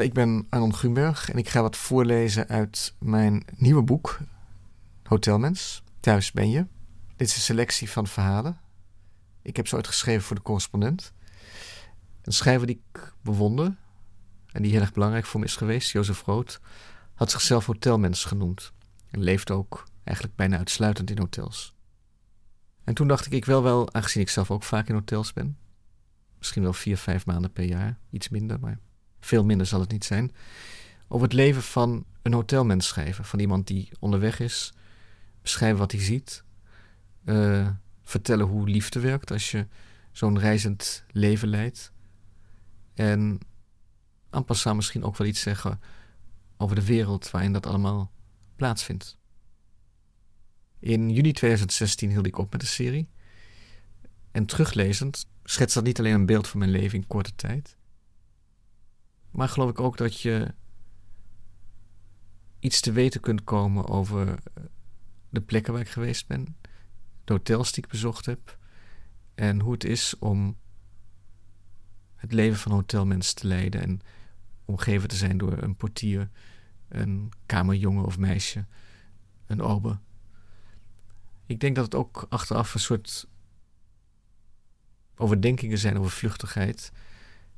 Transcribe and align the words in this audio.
Ik 0.00 0.12
ben 0.12 0.46
Arnon 0.48 0.74
Grunberg 0.74 1.30
en 1.30 1.38
ik 1.38 1.48
ga 1.48 1.62
wat 1.62 1.76
voorlezen 1.76 2.48
uit 2.48 2.94
mijn 2.98 3.44
nieuwe 3.56 3.82
boek 3.82 4.18
Hotelmens. 5.02 5.82
Thuis 6.00 6.32
ben 6.32 6.50
je. 6.50 6.66
Dit 7.16 7.28
is 7.28 7.34
een 7.34 7.40
selectie 7.40 7.90
van 7.90 8.06
verhalen. 8.06 8.60
Ik 9.42 9.56
heb 9.56 9.66
ze 9.66 9.76
ooit 9.76 9.86
geschreven 9.86 10.22
voor 10.22 10.36
de 10.36 10.42
correspondent. 10.42 11.12
Een 12.22 12.32
schrijver 12.32 12.66
die 12.66 12.82
ik 12.92 13.14
bewonder 13.22 13.76
en 14.52 14.62
die 14.62 14.72
heel 14.72 14.80
erg 14.80 14.92
belangrijk 14.92 15.26
voor 15.26 15.40
me 15.40 15.46
is 15.46 15.56
geweest, 15.56 15.90
Jozef 15.90 16.22
Rood, 16.22 16.60
had 17.14 17.30
zichzelf 17.30 17.66
hotelmens 17.66 18.24
genoemd. 18.24 18.72
En 19.10 19.22
leefde 19.22 19.52
ook 19.52 19.84
eigenlijk 20.04 20.36
bijna 20.36 20.58
uitsluitend 20.58 21.10
in 21.10 21.18
hotels. 21.18 21.74
En 22.84 22.94
toen 22.94 23.08
dacht 23.08 23.26
ik, 23.26 23.32
ik 23.32 23.44
wel 23.44 23.62
wel, 23.62 23.94
aangezien 23.94 24.22
ik 24.22 24.28
zelf 24.28 24.50
ook 24.50 24.62
vaak 24.62 24.88
in 24.88 24.94
hotels 24.94 25.32
ben, 25.32 25.58
misschien 26.38 26.62
wel 26.62 26.72
vier, 26.72 26.96
vijf 26.96 27.26
maanden 27.26 27.52
per 27.52 27.64
jaar, 27.64 27.98
iets 28.10 28.28
minder, 28.28 28.60
maar 28.60 28.78
veel 29.20 29.44
minder 29.44 29.66
zal 29.66 29.80
het 29.80 29.92
niet 29.92 30.04
zijn, 30.04 30.32
over 31.08 31.26
het 31.26 31.36
leven 31.36 31.62
van 31.62 32.04
een 32.22 32.32
hotelmens 32.32 32.86
schrijven. 32.86 33.24
Van 33.24 33.38
iemand 33.38 33.66
die 33.66 33.88
onderweg 33.98 34.40
is, 34.40 34.72
beschrijven 35.42 35.78
wat 35.78 35.92
hij 35.92 36.00
ziet, 36.00 36.44
uh, 37.24 37.68
vertellen 38.02 38.46
hoe 38.46 38.68
liefde 38.68 39.00
werkt 39.00 39.30
als 39.30 39.50
je 39.50 39.66
zo'n 40.12 40.38
reizend 40.38 41.04
leven 41.10 41.48
leidt. 41.48 41.92
En 42.94 43.40
en 44.30 44.44
passant 44.44 44.76
misschien 44.76 45.04
ook 45.04 45.16
wel 45.16 45.26
iets 45.26 45.40
zeggen 45.40 45.80
over 46.56 46.76
de 46.76 46.84
wereld 46.84 47.30
waarin 47.30 47.52
dat 47.52 47.66
allemaal 47.66 48.12
plaatsvindt. 48.56 49.18
In 50.78 51.10
juni 51.10 51.32
2016 51.32 52.10
hield 52.10 52.26
ik 52.26 52.38
op 52.38 52.52
met 52.52 52.60
de 52.60 52.66
serie. 52.66 53.08
En 54.30 54.46
teruglezend 54.46 55.26
schetst 55.44 55.74
dat 55.74 55.84
niet 55.84 55.98
alleen 55.98 56.14
een 56.14 56.26
beeld 56.26 56.48
van 56.48 56.58
mijn 56.58 56.70
leven 56.70 56.98
in 56.98 57.06
korte 57.06 57.34
tijd, 57.34 57.76
maar 59.30 59.48
geloof 59.48 59.70
ik 59.70 59.80
ook 59.80 59.96
dat 59.96 60.20
je 60.20 60.54
iets 62.58 62.80
te 62.80 62.92
weten 62.92 63.20
kunt 63.20 63.44
komen 63.44 63.88
over 63.88 64.38
de 65.28 65.40
plekken 65.40 65.72
waar 65.72 65.82
ik 65.82 65.88
geweest 65.88 66.26
ben, 66.26 66.56
de 67.24 67.32
hotels 67.32 67.72
die 67.72 67.84
ik 67.84 67.90
bezocht 67.90 68.26
heb 68.26 68.58
en 69.34 69.60
hoe 69.60 69.72
het 69.72 69.84
is 69.84 70.18
om 70.18 70.56
het 72.16 72.32
leven 72.32 72.58
van 72.58 72.72
hotelmensen 72.72 73.36
te 73.36 73.46
leiden 73.46 73.80
en 73.80 74.00
omgeven 74.64 75.08
te 75.08 75.16
zijn 75.16 75.38
door 75.38 75.62
een 75.62 75.76
portier, 75.76 76.30
een 76.88 77.32
kamerjongen 77.46 78.04
of 78.04 78.18
meisje, 78.18 78.66
een 79.46 79.62
ober. 79.62 80.00
Ik 81.46 81.60
denk 81.60 81.76
dat 81.76 81.84
het 81.84 81.94
ook 81.94 82.26
achteraf 82.28 82.74
een 82.74 82.80
soort 82.80 83.28
overdenkingen 85.16 85.78
zijn 85.78 85.98
over 85.98 86.10
vluchtigheid 86.10 86.92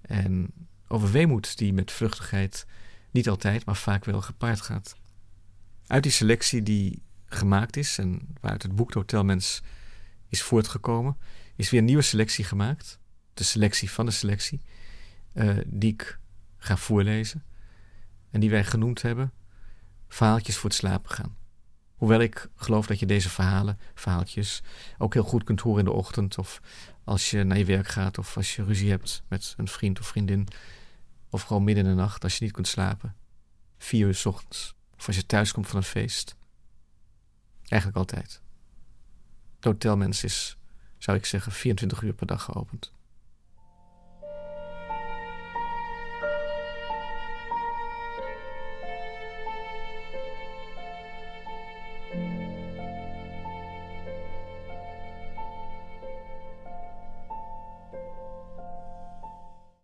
en 0.00 0.52
over 0.88 1.10
weemoed 1.10 1.58
die 1.58 1.72
met 1.72 1.92
vluchtigheid 1.92 2.66
niet 3.10 3.28
altijd, 3.28 3.64
maar 3.64 3.76
vaak 3.76 4.04
wel 4.04 4.20
gepaard 4.20 4.60
gaat. 4.60 4.96
Uit 5.86 6.02
die 6.02 6.12
selectie 6.12 6.62
die 6.62 7.02
gemaakt 7.26 7.76
is 7.76 7.98
en 7.98 8.36
waaruit 8.40 8.62
het 8.62 8.74
boek 8.74 8.92
Hotelmens 8.92 9.62
is 10.28 10.42
voortgekomen, 10.42 11.16
is 11.56 11.70
weer 11.70 11.80
een 11.80 11.86
nieuwe 11.86 12.02
selectie 12.02 12.44
gemaakt. 12.44 12.98
De 13.34 13.44
selectie 13.44 13.90
van 13.90 14.06
de 14.06 14.12
selectie, 14.12 14.60
uh, 15.34 15.58
die 15.66 15.92
ik 15.92 16.18
ga 16.56 16.76
voorlezen. 16.76 17.44
En 18.30 18.40
die 18.40 18.50
wij 18.50 18.64
genoemd 18.64 19.02
hebben 19.02 19.32
verhaaltjes 20.08 20.56
voor 20.56 20.70
het 20.70 20.78
slapen 20.78 21.10
gaan. 21.10 21.36
Hoewel 21.96 22.20
ik 22.20 22.48
geloof 22.56 22.86
dat 22.86 22.98
je 22.98 23.06
deze 23.06 23.28
verhalen, 23.28 23.78
verhaaltjes, 23.94 24.62
ook 24.98 25.14
heel 25.14 25.22
goed 25.22 25.44
kunt 25.44 25.60
horen 25.60 25.78
in 25.78 25.84
de 25.84 25.92
ochtend. 25.92 26.38
Of 26.38 26.60
als 27.06 27.30
je 27.30 27.44
naar 27.44 27.58
je 27.58 27.64
werk 27.64 27.88
gaat. 27.88 28.18
Of 28.18 28.36
als 28.36 28.56
je 28.56 28.64
ruzie 28.64 28.90
hebt 28.90 29.22
met 29.28 29.54
een 29.56 29.68
vriend 29.68 30.00
of 30.00 30.06
vriendin. 30.06 30.48
Of 31.30 31.42
gewoon 31.42 31.64
midden 31.64 31.84
in 31.84 31.90
de 31.90 31.96
nacht 31.96 32.22
als 32.22 32.38
je 32.38 32.44
niet 32.44 32.52
kunt 32.52 32.68
slapen. 32.68 33.16
Vier 33.78 34.06
uur 34.06 34.14
s 34.14 34.26
ochtends. 34.26 34.74
Of 34.96 35.06
als 35.06 35.16
je 35.16 35.26
thuis 35.26 35.52
komt 35.52 35.66
van 35.66 35.76
een 35.76 35.82
feest. 35.82 36.36
Eigenlijk 37.68 38.00
altijd. 38.00 38.40
De 39.60 39.68
hotelmens 39.68 40.24
is, 40.24 40.56
zou 40.98 41.16
ik 41.16 41.26
zeggen, 41.26 41.52
24 41.52 42.02
uur 42.02 42.12
per 42.12 42.26
dag 42.26 42.42
geopend. 42.42 42.92